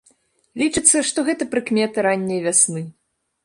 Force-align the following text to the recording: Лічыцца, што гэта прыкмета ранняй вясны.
Лічыцца, 0.61 0.97
што 1.11 1.25
гэта 1.29 1.49
прыкмета 1.53 2.09
ранняй 2.11 2.45
вясны. 2.51 2.81